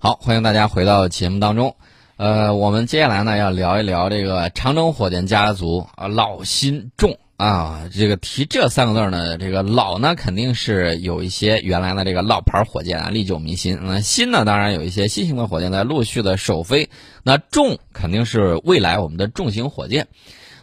[0.00, 1.74] 好，欢迎大家回到节目当中。
[2.18, 7.80] 呃，我们接下来呢要聊一聊这个长征火箭家族啊，老新重啊。
[7.92, 13.76] 这个提这三个字呢，这个老呢肯定是有一些原来的这个老牌火箭啊，历久弥新。
[13.82, 16.90] 那新呢，当然有一些新型的火箭在陆续的首飞。
[17.24, 20.06] 那重肯定是未来我们的重型火箭。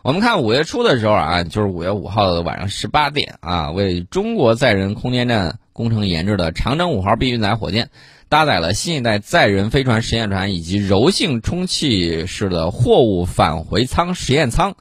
[0.02, 7.90] 我们看五月初的时候啊，就是五月五号的晚上十八点啊，为中国载人空间站工程研制的长征五号 B 运载火箭，
[8.30, 14.76] 搭载了新一代载人飞船实验船以及柔性充气式的货物返回舱实验舱，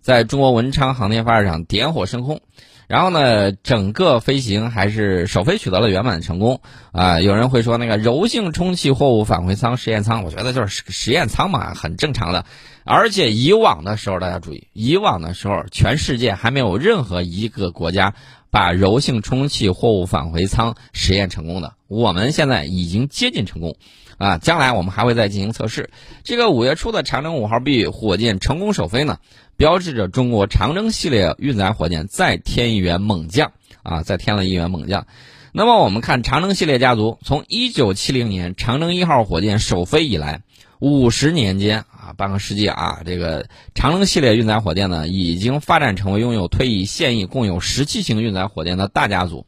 [0.00, 2.40] 在中国文昌航天发射场点火升空。
[2.86, 6.60] 然后呢，整个飞行还是首飞取得了圆满成功
[6.90, 7.20] 啊！
[7.20, 12.44] 有人会说那个柔性充气货物返回舱实验舱，我觉得就是实验舱嘛，很正常的。
[12.82, 18.12] 而且以往的时候，大家注意，以往的时候，全世界还没有任何一个国家
[18.50, 21.74] 把柔性充气货物返回舱实验成功的。
[21.86, 23.76] 我们现在已经接近成功，
[24.18, 25.90] 啊，将来我们还会再进行测试。
[26.24, 29.18] 这个五月初的长征五号 B 火箭成功首飞呢？
[29.56, 35.06] 标志着中国长征系列运载火箭再添一员猛将啊，再添了一员猛将。
[35.52, 40.42] 那么我们看长征系列家族，从一九七零年长征一号火箭首飞以来，
[40.78, 41.84] 五十年间
[42.16, 49.46] 半个世纪啊，这个长征系列运载火箭呢，已经发展成为拥有退役现役共有十七型运载火箭的大家族，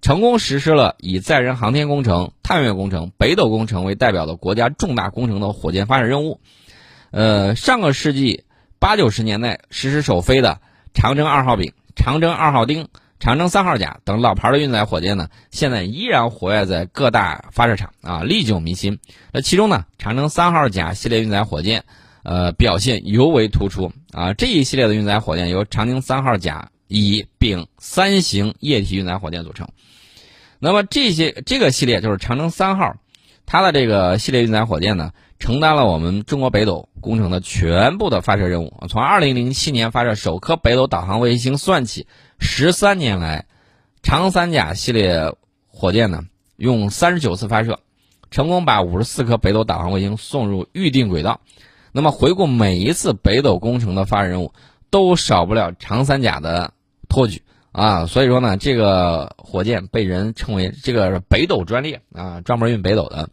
[0.00, 6.40] 成功实施了以载人航天工程、探月工程、北斗工程为代表的国家重大工程的火箭发射任务。
[7.10, 8.44] 呃，上个世纪。
[8.82, 10.58] 八九十年代实施首飞的
[10.94, 12.88] 长征二号丙、长征二号丁、
[13.18, 18.98] 长征三号甲等老牌的运载火箭呢，现在依然活跃在各大发射场啊，历久弥新。
[19.34, 21.84] 那其中呢，长征三号甲系列运载火箭，
[22.22, 24.34] 呃，表现尤为突出啊。
[24.34, 29.68] 这一系列的运载火箭由长征三号甲、乙、丙三型液体运载火箭组成。
[30.58, 32.96] 那么这些这个系列就是长征三号，
[33.46, 35.12] 它的这个系列运载火箭呢。
[35.38, 38.74] 承担了我们中国北斗工程的全部的发射任务。
[38.90, 42.06] 从二零零七年发射首颗北斗导航卫星算起，
[42.38, 43.46] 十三年来，
[44.02, 45.32] 长三甲系列
[45.66, 46.24] 火箭呢，
[46.58, 47.80] 用三十九次发射，
[48.30, 51.40] 成功把五十四颗北斗导航卫星送入预定轨道。
[51.92, 54.52] 那么回顾每一次北斗工程的发射任务，
[54.90, 56.72] 都少不了长三甲的
[57.08, 57.42] 托举
[57.72, 58.06] 啊。
[58.06, 63.28] 所以说呢，这个火箭被人称为这个北斗专列啊，专门运北斗的。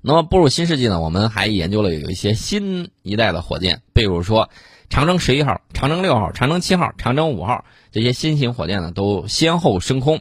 [0.00, 4.50] 那么步入新世纪呢，我们还研究了有一些新一代的火箭，比如说
[4.90, 10.20] 长征十一号、长征六号、长征七号、长征五号这些新型火箭呢，都先后升空。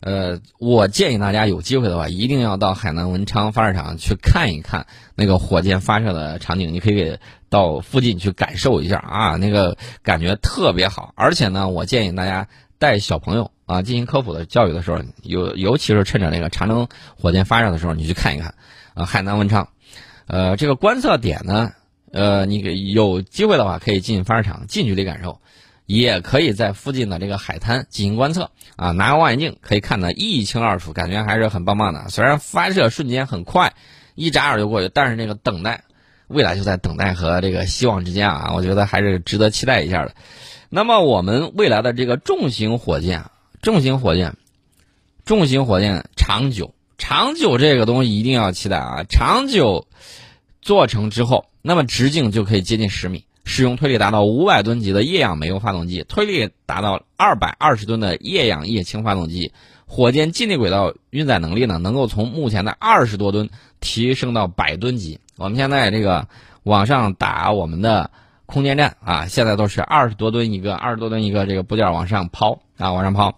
[0.00, 6.72] 呃，我建议大家有机会的话，一定要到海南文昌发射场去看一看那个火箭发射的场景。
[6.72, 11.12] 你可以到附近去感受一下啊，那个感觉特别好。
[11.16, 12.48] 而且呢，我建议大家
[12.78, 18.54] 带小朋友啊进行科普的教育的时候，尤尤其是趁着那个长征火箭发射的时候，你去看一看。
[18.94, 19.68] 啊，海南文昌，
[20.26, 21.70] 呃，这个观测点呢，
[22.10, 25.40] 呃，你有机会的话可以进发射场近距离感受，
[25.88, 32.10] 也可以在附近的这个海滩进行观测啊，拿个望远镜可以看得一清二楚，感觉还是很棒棒的。
[32.10, 33.72] 虽然发射瞬间很快，
[34.14, 35.84] 一眨眼就过去，但是这个等待，
[36.26, 40.14] 未来就在等待和这个希望之间啊，我觉得还是值得期待一下的。
[40.68, 43.24] 那么我们未来的这个重型火箭，
[43.62, 44.36] 重型火箭，
[45.24, 46.74] 重型火箭长久。
[46.98, 49.04] 长久这个东西一定要期待啊！
[49.08, 49.86] 长久
[50.60, 59.52] 做成之后，那么直径就可以接近十米，使用推力达到五百吨级的液氧煤油发动机，推力达到二百二十吨的液氧液氢发动机，
[59.86, 63.48] 火箭近地轨道运载能力呢，能够从目前的二十多吨
[63.80, 65.18] 提升到百吨级。
[65.38, 66.28] 我们现在这个
[66.62, 68.10] 往上打我们的
[68.44, 73.34] 空间站啊，现在都是二十多吨一个，二十多吨一个这个部件往上抛啊，往上抛。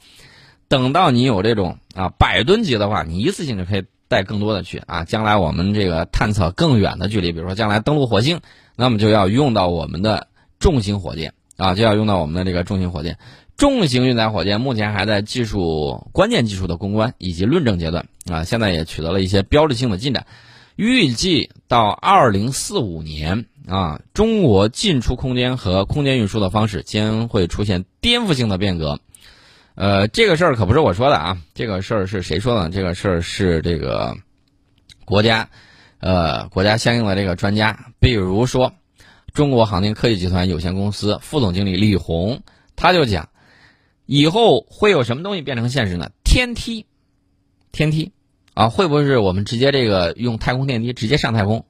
[0.67, 5.05] 等到你有这种啊百吨级的话，你一次性就可以带更多的去啊。
[5.05, 8.41] 将来我们这个探测更远的距离，比如说将来登陆火星，
[8.81, 13.19] 那么就要用到我们的重型火箭啊，就要用到我们的这个重型火箭。
[13.59, 20.25] 重型运载火箭目前还在技术关键技术的攻关以及论证阶段啊，现在也取得了一些标志性的进展。
[20.77, 28.99] 预计到二零四五年啊，中国进出空间和空间运输的方式将会出现颠覆性的变革。
[29.75, 32.71] 呃，这个事儿可不是我说的啊，这个事儿是谁说的？
[32.71, 34.17] 这个事儿是这个
[35.05, 35.51] 国家，
[36.01, 38.73] 呃，国家相应的这个专家，比如说
[39.33, 42.43] 中国航天科技集团有限公司副总经理李红，
[42.75, 43.29] 他就讲，
[44.07, 46.11] 以后会有什么东西变成现实呢？
[46.25, 46.87] 天梯，
[47.71, 48.13] 天梯，
[48.55, 51.65] 啊，会不会是我们直接这个用太空电梯直接上太空？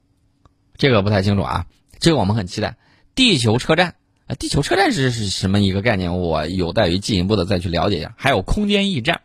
[0.77, 1.67] 这个不太清楚啊，
[1.99, 2.77] 这个我们很期待。
[3.15, 3.97] 地球车站。
[4.39, 6.21] 地球车站是是什么一个概念？
[6.21, 8.15] 我有待于进一步的再去了解一下。
[8.17, 9.23] 还有空间驿站，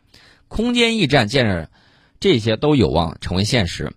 [0.47, 1.69] 空间驿站建设，
[2.19, 3.93] 这些都有望成为现实。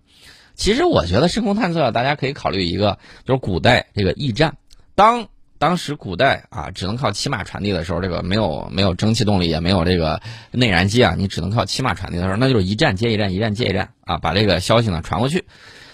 [0.59, 4.57] 其实我觉得深空探测，大家可以考虑一个，就是古代这个驿站，
[4.93, 10.21] 当当时古代啊，只能靠骑马传递的时候，这个没有没有蒸汽动力，也没有这个
[10.51, 15.45] 内燃机啊，你只能靠骑马传递的时候，那就是一站接一站，一站接一站啊，把这个消息呢传过去。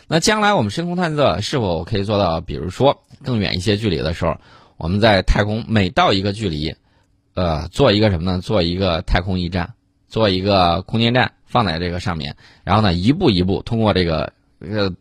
[0.07, 4.35] 那将来我们深空探测是否可以做到，比如说更远一些距离的时候，
[4.77, 6.75] 我们在太空每到一个距离，
[7.35, 8.41] 呃，做一个什么呢？
[8.41, 9.75] 做一个太空驿站，
[10.07, 14.33] 做一个空间站放在这个上面，然后呢，一步一步通过这个。
[14.59, 14.91] 呃，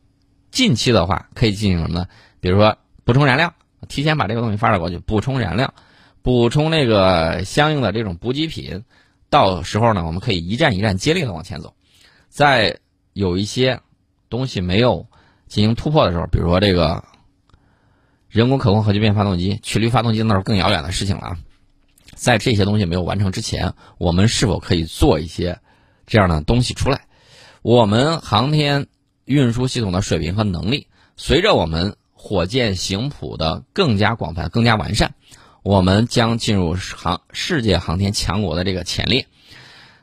[0.50, 2.06] 近期的话可以进行什么呢？
[2.40, 3.54] 比如说补充燃料，
[3.88, 5.72] 提前把这个东西发射过去，补充燃料，
[6.22, 8.84] 补充那个相应的这种补给品。
[9.30, 11.74] 到时候呢，我们可以一站一站接力的往前走。
[12.28, 12.78] 在
[13.12, 13.80] 有一些
[14.28, 15.06] 东西没有
[15.48, 17.02] 进行突破的时候，比如说这个
[18.28, 21.38] 人工可控核聚变发动机、曲率发动机，那是更遥远的事情了啊。
[22.14, 25.58] 在这些东西没有完成之前，我们是否可以做一些
[26.06, 27.00] 这样的东西出来？
[27.62, 28.86] 我们航天。
[29.24, 30.86] 运输系统的水平和能力，
[31.16, 35.14] 随着我们火箭型谱的更加广泛、更加完善，
[35.62, 39.26] 我们将进入航世界航天强国的这个前列。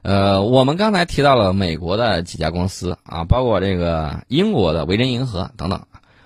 [0.04, 5.82] 呃，我们刚才提到了美国的几家公司啊，包括这个英国的维珍银河等等，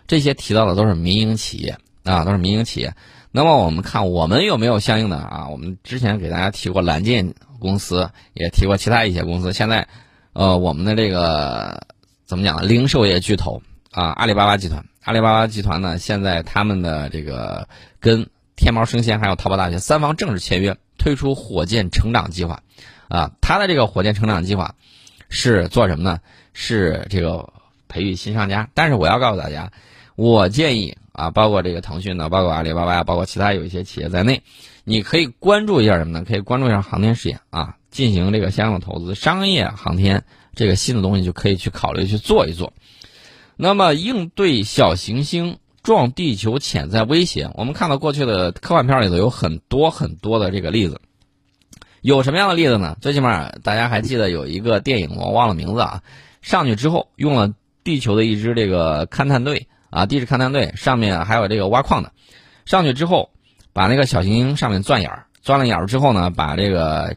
[0.07, 2.94] 这些提到的都是民营企业啊，都是民营企业。
[3.31, 5.50] 那么我们看我们有没有相应的啊？
[5.50, 9.51] 我们之前给大家提过蓝箭公司，也提过其他一些公司。
[9.51, 9.88] 现在，
[10.33, 11.88] 呃，我们的这个。
[12.25, 12.63] 怎么讲呢？
[12.63, 13.62] 零售业巨头
[13.92, 14.83] 啊，阿里巴巴集团。
[15.04, 17.68] 阿里巴巴集团呢，现在他们的这个
[18.00, 22.63] 跟天猫生鲜还有淘宝大学三方正式签约，推出火箭成长计划。
[23.07, 24.74] 啊，它的这个火箭成长计划
[25.30, 26.19] 是做什么呢？
[26.54, 27.54] 是这个
[27.88, 28.68] 培育新商家。
[28.74, 29.71] 但是我要告诉大家，
[30.16, 34.42] 我建议啊，包括这个腾讯呢，包括阿里巴巴，包括其他有一些企业在内，
[34.83, 36.25] 你可以关注一下什么呢？
[36.28, 40.24] 可以关注一下航天事业啊，进行这个相应的投资，商业航天。
[40.56, 42.74] 这个新的东西就可以去考虑去做一做。
[43.57, 51.00] 那么，应对小行星撞地球潜在威胁，我们看到过去的科幻片里头有很多很多的这个例子。
[52.02, 52.98] 有什么样的例子呢？
[53.00, 56.04] 最起码大家还记得有一个电影，我忘了名字啊。
[56.42, 57.54] 上去之后，用了
[57.84, 62.12] 地球的一支这个勘探队啊，地质勘探队上面还有这个挖矿的。
[62.66, 63.30] 上去之后，
[63.72, 67.16] 把那个小行星上面钻眼儿，钻了眼儿之后呢，把这个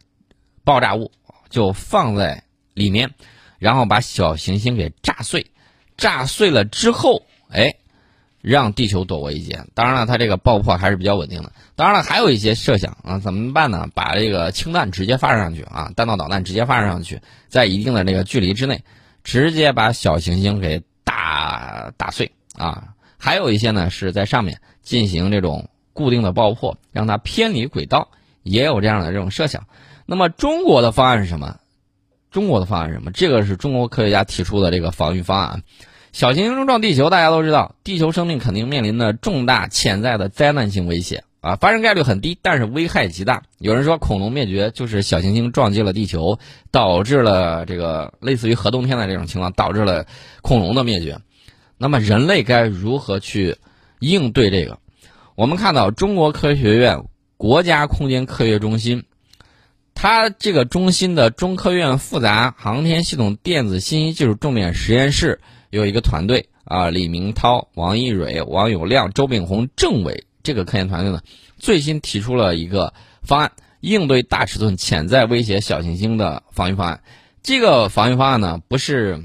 [0.63, 1.11] 爆炸物
[1.51, 2.45] 就放在。
[2.79, 3.11] 里面，
[3.59, 5.51] 然后把小行星给炸碎，
[5.97, 7.75] 炸碎了之后，哎，
[8.41, 9.65] 让地球躲过一劫。
[9.75, 11.53] 当然了，它这个爆破还是比较稳定的。
[11.75, 13.89] 当然了，还有一些设想啊，怎么办呢？
[13.95, 18.83] 把这个氢弹直接发射上去啊，弹道导弹直接发射上去，在一定的这个距离之内，
[19.25, 22.95] 直接把小行星给打打碎啊。
[23.19, 28.09] 还有一些呢，是在上面进行这种固定的爆破，让它偏离轨道，
[28.45, 29.67] 也有这样的这种设想。
[30.07, 31.59] 那么中国的方案是什么？
[32.31, 33.11] 中国的方案是什么？
[33.11, 35.63] 这个是中国科学家提出的这个防御方案。
[36.13, 43.43] 小行星撞地球，大家都知道，地球生命肯定面临的重大潜在的灾难性威胁啊，发生概率很低，但是危害极大。
[43.59, 46.39] 有人说恐龙灭绝就是小行星撞击了地球，
[46.71, 50.07] 导致了这个类似于核冬天的这种情况，导致了
[50.43, 51.19] 恐龙的灭绝。
[51.77, 53.57] 那么人类该如何去
[54.01, 54.79] 应对这个？
[55.37, 57.05] 我们看到中国科学院
[57.37, 59.05] 国家空间科学中心。
[60.01, 65.41] 它这个中心的中科院复杂航天系统电子信息技术重点实验室
[65.71, 71.21] 有一个团队啊，李明涛、王一蕊、王永亮、周炳宏、郑伟这个科研团队呢，
[71.59, 73.51] 最新提出了一个方案，
[73.81, 77.01] 应对大尺寸潜在威胁小行星的防御方案。
[77.43, 79.21] 这个防御方案呢，不是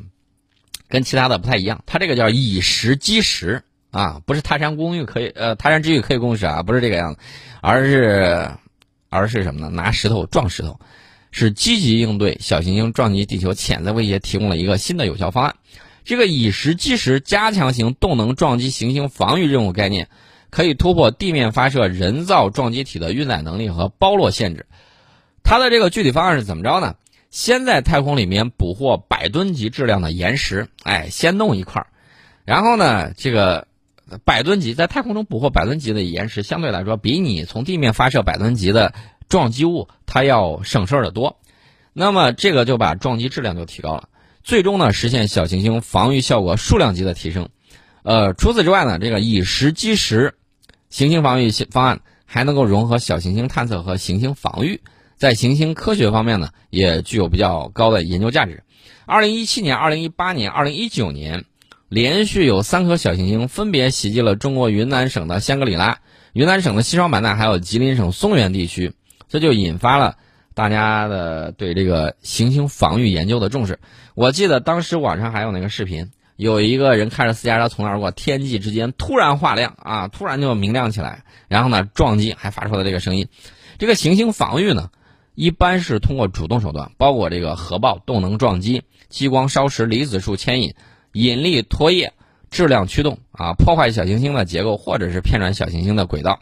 [0.87, 3.61] 跟其他的不太一样，它这个叫以石击石
[3.91, 7.19] 啊，不是泰山公寓可以呃泰山之玉可以攻石啊，不是这个样子，
[7.61, 8.49] 而是。
[9.13, 9.69] 而是什么呢？
[9.69, 10.79] 拿石头撞石头，
[11.31, 15.55] 是积极应对小行星撞击地球潜在威胁提供了一个新的有效方案。
[16.03, 20.09] 这个以石击石加强型动能撞击行星防御任务概念，
[20.49, 24.65] 可以突破地面发射人造撞击体的运载能力和包落限制。
[25.43, 26.95] 它的这个具体方案是怎么着呢？
[27.29, 31.87] 先在太空里面捕获百吨级质量的岩石，哎，先弄一块儿，
[32.45, 33.67] 然后呢，这个。
[34.25, 38.93] 百吨级在太空中捕获百吨级的岩石，相对来说比你从地面发射百吨级的
[39.29, 41.39] 撞击物，它要省事儿的多。
[41.93, 44.09] 那么这个就把撞击质量就提高了，
[44.43, 47.49] 最终呢实现小行星防御效果数量级的提升。
[48.03, 50.35] 呃，除此之外呢，这个以石击石
[50.89, 54.81] 行星防御方案还能够融合小行星探测和行星防御，
[55.17, 58.63] 在行星科学方面呢也具有比较高的研究价值。
[59.05, 61.45] 二零一七年、二零一八年、二零一九年。
[61.93, 65.99] 连续有三颗小行星分别袭击了中国云南省的香格里拉、
[66.33, 68.93] 云南省的西双版纳，还有吉林省松原地区，
[69.29, 70.17] 这就引发了
[70.55, 73.77] 大家的对这个行星防御研究的重视。
[74.15, 83.27] 我记得当时网上还有那个视频，有一个人开着私家车从那儿过，天际之间突然化亮啊，突然就明亮起来，然后呢撞击还发出了这个声音。
[83.77, 84.89] 这个行星防御呢，
[85.35, 90.73] 一般是通过主动手段，包括这个核爆、动能撞击、激光烧蚀、离子束牵引、
[91.13, 92.11] 引力拖曳、
[92.51, 96.39] 质量驱动啊，破坏小行星的结构或者是偏转小行星的轨道。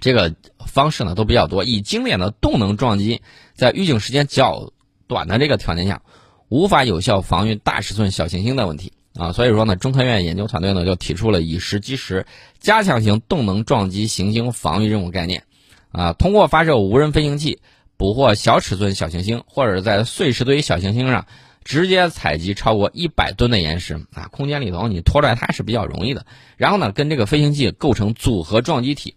[0.00, 0.34] 这个
[0.66, 1.62] 方式呢都比较多。
[1.62, 3.22] 以经典的动能撞击，
[3.54, 4.72] 在预警时间较
[5.06, 6.02] 短的这个条件下。
[6.48, 12.24] 无法有效防御大尺寸小行星的问题啊，所以说呢，中科院研究团队呢就提出了以时击时
[12.60, 15.42] 加强型动能撞击行星防御任务概念，
[15.90, 17.58] 啊，通过发射无人飞行器
[17.96, 21.26] 捕获小尺寸小行星，或者在碎石堆小行星上
[21.66, 26.24] 直接采集超过一百吨的岩石啊，空间里头你拖拽它是比较容易的。
[26.56, 29.16] 然后呢，跟这个飞行器构成组合撞击体，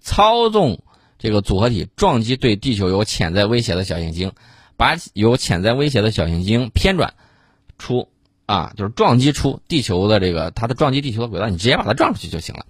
[0.00, 0.82] 操纵
[1.18, 4.32] 这个组合体撞击对地球有潜在威胁的小行星。
[4.78, 7.12] 把有潜在威胁的小行星偏转
[7.76, 8.08] 出
[8.46, 12.64] 啊，就是撞击出地球的这个它的撞击地球的轨道，你直接把它撞出去就行了。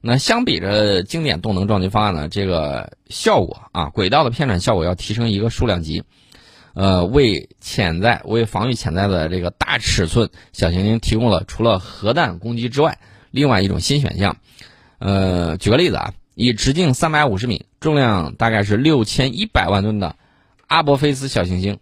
[0.00, 6.04] 那相比着经典动能撞击方案呢，这个效果啊，轨道的偏转效果要提升一个数量级，
[6.78, 13.00] 呃，为潜在为防御潜在的这个大尺寸小行星提供了除了核弹攻击之外，
[13.32, 14.36] 另外一种新选项。
[15.00, 20.14] 呃，举个例子啊，以直径三百五十米、重量大概是六千一百万吨的。
[20.68, 21.80] 阿伯菲斯小行星，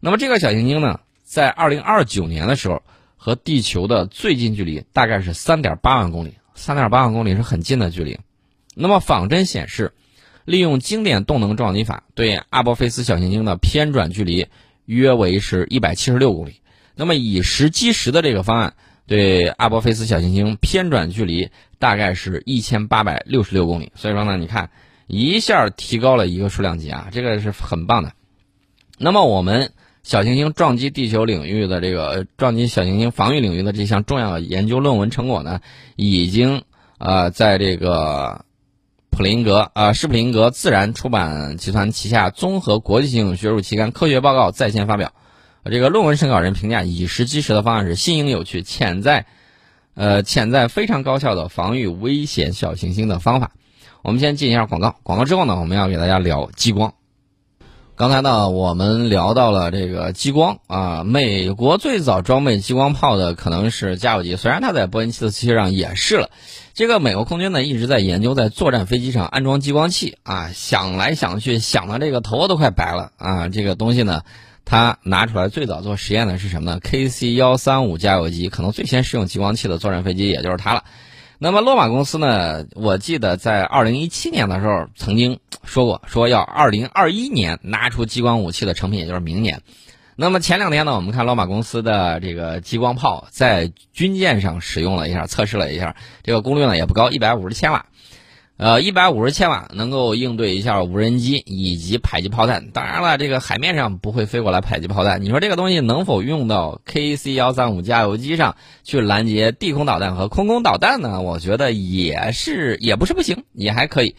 [0.00, 2.82] 那么这个小行星呢，在二零二九年的时候，
[3.16, 8.18] 和地球的最近距离大概是三点八万公里，三点八万公里是很近的距离。
[8.74, 9.92] 那么仿真显示，
[10.44, 14.46] 利用经典动能撞击法，对阿波菲斯小行星的偏转距离
[14.84, 16.60] 约为是一百七十六公里。
[16.94, 18.74] 那么以时击时的这个方案，
[19.06, 23.92] 对阿波菲斯小行星偏转距离大概是一千八百六十六公里。
[23.94, 24.70] 所以说呢，你看。
[25.06, 28.14] 一下提高了一个数量级啊，这个是很棒的。
[28.98, 29.72] 那么我们
[30.02, 35.60] 小行星撞击地球领域的这个撞击小行星防御领域的这项重要研究论文成果呢，
[35.94, 36.62] 已经
[36.96, 38.46] 呃在这个
[39.14, 45.12] 普林格啊施普林格自然出版集团旗下综合国际性学术期刊《科学报告》在线发表。
[45.70, 49.26] 这个论文审稿人评价以时击时的方案是新颖有趣、潜在
[49.94, 53.52] 呃潜在非常高效的防御危险小行星的方法。
[54.02, 56.94] 我们先进一下广告，广告之后呢，我们要给大家聊激光。
[57.94, 66.30] 刚才呢，我们聊到了这个激光啊，美国最早装备激光炮的可能是加油机，虽然它在波音七四七上也是了。
[66.74, 73.48] 这个美国空军呢一直在研究在作战飞机上安装激光器啊，想来想去，想的这个头发都快白了啊。
[73.48, 74.22] 这个东西呢，
[74.64, 80.82] 它拿出来最早做实验的是什么呢？KC 幺三五加油机，可能最先使用激光器的作战飞机也就是它了。
[81.38, 82.64] 那么洛马公司呢？
[82.74, 89.62] 我记得在二零一七年的时候曾经说过，说要二零二一年拿出激光武器的成品，也就是明年。
[90.16, 97.86] 那么前两天呢，我们看老马公司的这个激光炮在军舰上使用了一下，测试了一下，这个功率呢也不高，一百五十千瓦。
[98.56, 102.70] 呃，一百五十千瓦能够应对一下无人机以及迫击炮弹。
[102.70, 105.20] 当然了，这个海面上不会飞过来迫击炮弹。
[105.24, 108.54] 你说这个东西能否用到 KC 幺三五加油机上
[108.84, 111.20] 去拦截地空导弹和空空导弹呢？
[111.20, 114.14] 我觉得也是，也不是不行，也还可以。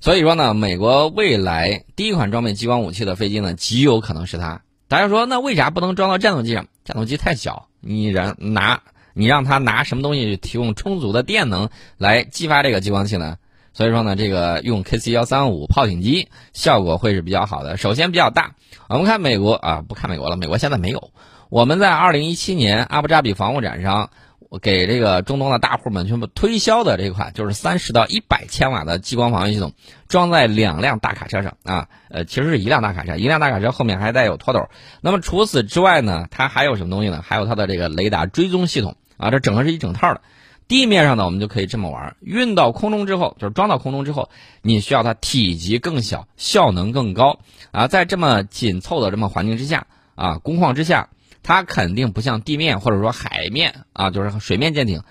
[0.00, 4.62] 所以说呢，美国未来第一款装备激光武器的飞机呢，极有可能是它。
[4.88, 6.66] 大家说，那为啥不能装到战斗机上？
[6.84, 8.82] 战斗机太小，你让拿
[9.14, 13.38] 你让它拿什么东西提供充足的电能来激发这个激光器呢？
[13.72, 17.76] 所以说呢，这个用 KC 幺三五炮艇机效果会是比较好的。
[17.76, 18.54] 首先比较大，
[18.88, 21.10] 我们看美国啊，不看美国了，美国现在没有。
[21.48, 24.10] 我们在二零一七年阿布扎比防务展上，
[24.48, 29.72] 我给这个中东的大户们全部推销的这款，就是三十到一百千瓦的激光防御系统，
[30.08, 34.68] 装在两辆大卡车上啊，呃，其实是一辆大卡车，一辆大卡车后面还带有拖斗。
[35.00, 37.22] 那么除此之外呢，它还有什么东西呢？
[37.26, 40.20] 还有它的这个雷达追踪系统啊，这整个是一整套的。
[40.68, 44.30] 地面上呢，我们就可以这么玩运到空中之后，就是装到空中之后，
[44.62, 47.38] 你需要它体积更小，效能更高
[47.70, 47.86] 啊。
[47.86, 49.86] 在这么紧凑的这么环境之下
[50.16, 51.08] 啊，工况之下，
[51.46, 55.02] 它肯定不像地面或者说海面啊，就是水面舰艇，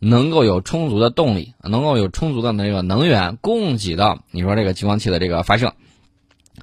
[0.00, 5.72] 能够有充足的动力，能够有充足的那个能源供给到你说这个激光器的这个发射。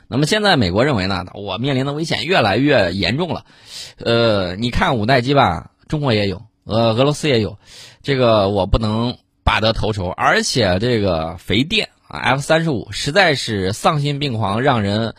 [0.10, 3.46] 那么现在美国认为呢，我面临的危险越来越严重了。
[4.00, 7.58] 呃，你看五代机吧，中国也有，呃，俄罗斯也有。
[8.04, 15.16] 这个我不能拔得头筹，而且这个肥电啊，F 三十五实在是丧心病狂，让人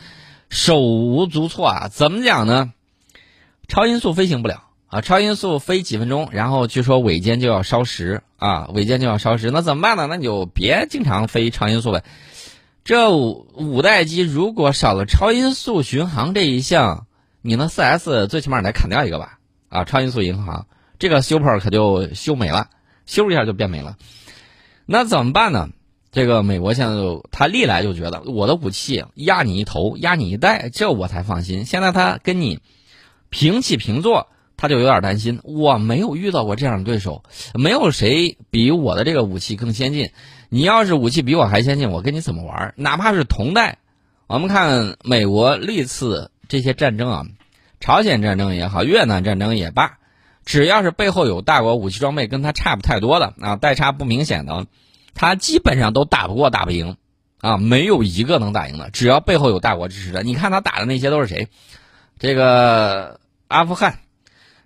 [0.49, 1.87] 手无足措啊！
[1.87, 2.73] 怎么讲呢？
[3.67, 10.07] 超音速飞行不了啊，超音速飞几分钟，然后据说尾尖就要烧蚀啊，尾尖就要烧蚀，那怎么办呢？
[10.07, 12.03] 那你就别经常飞超音速呗。
[12.83, 17.07] 这五五代机如果少了超音速巡航这一项，
[17.41, 19.39] 你那四 S 最起码得砍掉一个吧？
[19.69, 20.67] 啊，超音速巡航。
[20.99, 22.69] 这个 super 可就修没了，
[23.05, 23.97] 修一下就变没了。
[24.85, 25.69] 那怎么办呢？
[26.11, 31.65] 这个美国现在就他历来就觉得我的武器压你一头，压你一代，这我才放心。
[31.65, 32.59] 现在他跟你
[33.33, 35.39] 平起平坐，他就有点担心。
[35.43, 37.23] 我没有遇到过这样的对手，
[37.55, 40.11] 没有谁比我的这个武器更先进。
[40.49, 42.75] 你要是武器比我还先进，我跟你怎么玩？
[42.77, 43.79] 哪怕是同代，
[44.27, 47.25] 我们看美国历次这些战争啊，
[47.79, 49.97] 朝鲜战争也好，越南战争也罢，
[50.45, 54.67] 只要是背后有大国武器装备跟他差不太多的啊，代差不明显的。
[55.15, 56.97] 他基本上都打不过、打不赢，
[57.39, 58.91] 啊，没有一个能打赢的。
[58.91, 61.47] 只要背后有大国支持的，你看他打的那些都是谁？
[62.19, 63.19] 这个
[63.53, 63.99] 阿富汗，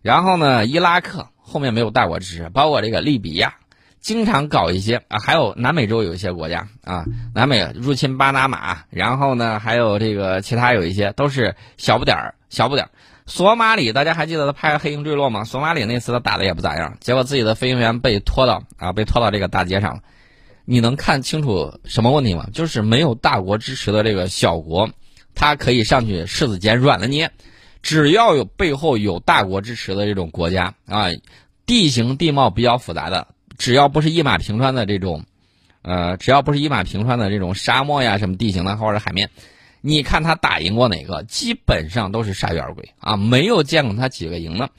[0.02, 3.56] 然后呢，伊拉克后面没有大国支持，包括这个利比亚，
[4.00, 7.04] 经常搞一些啊，还有南美洲有一些国家啊，
[7.36, 12.92] 南美入侵巴拿马，然后呢，还有这个其他有一些都是小不点儿、小不点儿。
[13.26, 15.44] 索马里，大家还记得他拍《黑鹰坠落》吗？
[15.44, 20.00] 索马里那次他打的也不咋样，结果自己的飞行员被拖到啊，被拖到这个大街上了。
[20.64, 22.48] 你能看清楚什么问题吗？
[22.54, 24.90] 就是没有大国支持的这个小国，
[25.36, 27.32] 它可以上去柿子捡软了捏。
[27.88, 31.08] 只要有背后有大国支持的这种国家啊，
[31.66, 35.24] 地形地貌比较复杂的，只要不是一马平川的这种，
[35.84, 39.30] 呃，只要不是一马平川的这种沙漠呀什么地形的或者海面，
[39.80, 41.24] 你看他打赢过哪个？
[41.24, 44.70] 基本上都是铩羽而归啊，没有见过他几个赢的。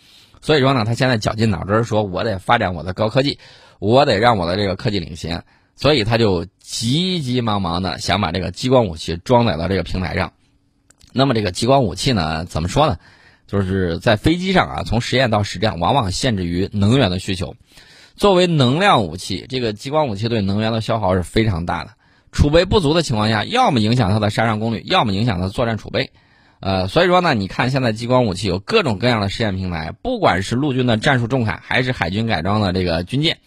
[0.42, 3.38] 所以说呢，他现在绞尽脑汁说，我得发展我的高科技，
[3.78, 5.42] 我得让我的这个科技领先。
[5.76, 10.34] 所以他就急急忙忙的想把这个激光武器装载到这个平台上。
[11.18, 12.96] 那么这个激光武器呢，怎么说呢？
[13.48, 17.56] 就是在飞机上啊，从实验到实战，往往限制于能源的需求。
[18.14, 21.90] 作为能量武器，这个激光武器对能源的消耗是非常大的。
[22.30, 26.12] 储备不足的情况下，要么影响它的杀伤功率，要么影响它的作战储备。
[26.60, 33.38] 呃，所以说呢，你看现在激光武器有各种各样的实验平台，不管是陆军的战术重卡，还是海军改装的这个军舰。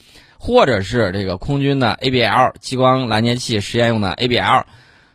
[0.44, 4.64] 或者是这个空军的 ABL 激光拦截器实验用的 ABL，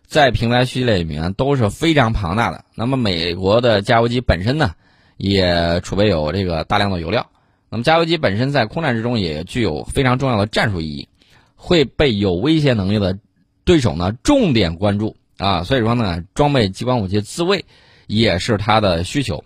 [0.06, 2.64] 在平台序列里面都是非常庞大的。
[2.74, 4.74] 那么美国的加油机本身呢，
[5.16, 7.26] 也储备有这个大量的油料。
[7.68, 11.08] 那么加油机本身在空战之中也具有非常重要的战术意义，
[11.56, 13.18] 会被有威胁能力的
[13.64, 15.64] 对手呢重点关注啊。
[15.64, 17.64] 所以说呢，装备激光武器自卫
[18.06, 19.44] 也是它的需求。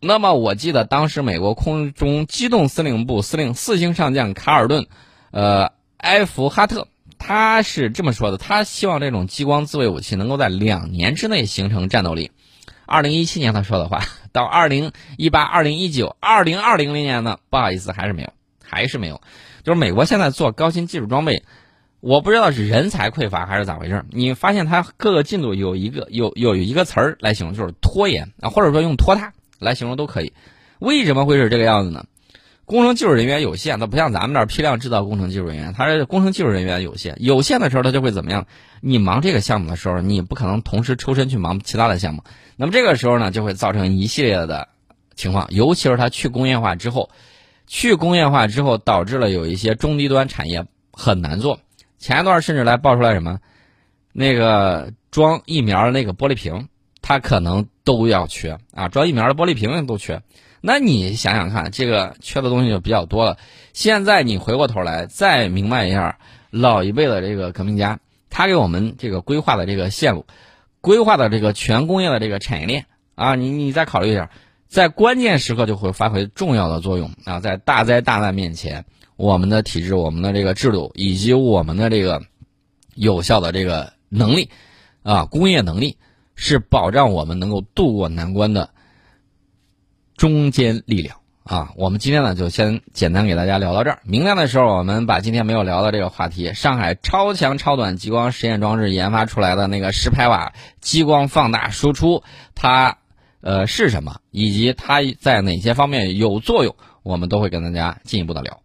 [0.00, 4.86] 那么我记得当时美国空中机动司令部司令四星上将卡尔顿，
[5.30, 12.30] 呃，埃弗哈特，他是这么说的：他希望这种激光自卫武器能够在两年之内形成战斗力。
[12.86, 14.02] 二零一七年他说的话，
[14.32, 18.32] 到二零一八、二零一九、二零二零年呢，不好意思，还是没有，
[18.64, 19.20] 还是没有。
[19.64, 21.42] 就是美国现在做高新技术装备，
[22.00, 24.04] 我不知道是人才匮乏还是咋回事。
[24.10, 29.32] 你发现它各个进度有一个有有一个词儿来形容，就是拖延啊，或者说用拖沓。
[29.58, 30.34] 来形容都可以，
[30.80, 32.04] 为什么会是这个样子呢？
[32.66, 38.46] 工程技术人员有限，它不像咱们这儿批量制造工程技术人员，它是工程技术人员有限，有限的时候它就会怎么样？
[38.80, 42.22] 你忙这个项目的时候，你不可能同时抽身去忙其他的项目，
[42.56, 44.68] 那么这个时候呢，就会造成一系列的
[45.14, 47.08] 情况，尤其是它去工业化之后，
[47.66, 51.60] 去工业化之后导致了有一些中低端产业很难做。
[51.98, 53.38] 前一段甚至来爆出来什么，
[54.12, 56.68] 那个装疫苗的那个玻璃瓶。
[57.08, 60.20] 它可能都要缺啊，装疫苗的玻璃瓶都缺。
[60.68, 63.38] 那你想想看，这个缺的东西就比较多了。
[63.72, 66.18] 现在你回过头来再明白一下，
[66.50, 68.00] 老一辈的这个革命家，
[68.30, 70.26] 他给我们这个规划的这个线路，
[70.80, 74.28] 规划的这个全工业的这个产业链啊，你你再考虑一下，
[74.66, 77.38] 在关键时刻就会发挥重要的作用啊。
[77.38, 82.22] 在大灾大难面前，我们的体制、我们的这个制度以及我们的这个
[82.96, 84.50] 有效的这个能力
[85.04, 85.96] 啊，工业能力。
[86.38, 88.68] 是保障我们能够渡过难关的
[90.16, 91.72] 中坚力量啊！
[91.76, 94.00] 我们今天呢就先简单给大家聊到这儿。
[94.04, 102.22] 明天的时候，我们把今天没有聊的这个话题——上海超强超短激光实验装置研发出来的那个十拍瓦激光放大输出，
[102.54, 102.98] 它
[103.42, 108.60] 呃是什么，以及它在哪些方面有作用，我们都会跟大家进一步的聊。